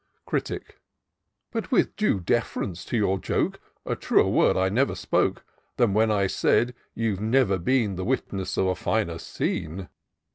'* 0.17 0.25
Critic." 0.25 0.79
But, 1.53 1.71
with 1.71 1.95
due 1.95 2.19
def 2.19 2.55
'rence 2.57 2.83
to 2.85 2.97
your 2.97 3.19
joke, 3.19 3.59
A 3.85 3.95
truer 3.95 4.27
word 4.29 4.57
I 4.57 4.67
never 4.67 4.95
spoke 4.95 5.45
Than 5.77 5.93
when 5.93 6.09
I 6.09 6.25
say— 6.25 6.73
^you've 6.97 7.19
never 7.21 7.59
been 7.59 7.97
The 7.97 8.03
witness 8.03 8.57
of 8.57 8.65
a 8.65 8.73
finer 8.73 9.19
scene. 9.19 9.89